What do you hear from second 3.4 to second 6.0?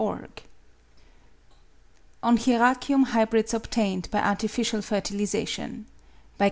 OBTAINED BY ARTIFICIAL FERTILISATION BY G.